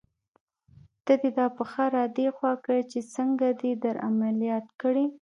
ته 1.05 1.13
دې 1.21 1.29
دا 1.37 1.45
پښه 1.57 1.83
را 1.95 2.03
دې 2.17 2.27
خوا 2.35 2.53
کړه 2.63 2.81
چې 2.91 2.99
څنګه 3.15 3.47
دې 3.61 3.71
در 3.83 3.95
عملیات 4.09 4.65
کړې. 4.81 5.05